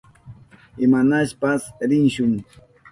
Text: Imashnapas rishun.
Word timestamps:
Imashnapas 0.85 1.61
rishun. 1.89 2.31